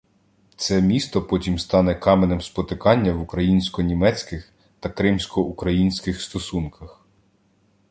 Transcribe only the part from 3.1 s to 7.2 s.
в українсько-німецьких та кримсько-українських стосунках.